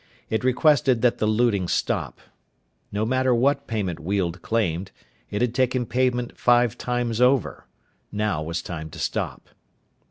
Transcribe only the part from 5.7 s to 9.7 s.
payment five times over. Now was time to stop.